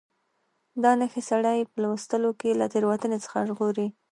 دا 0.83 0.91
نښې 0.99 1.21
سړی 1.31 1.59
په 1.71 1.77
لوستلو 1.83 2.31
کې 2.39 2.49
له 2.59 2.65
تېروتنې 2.73 3.17
څخه 3.25 3.37
ژغوري. 3.49 3.87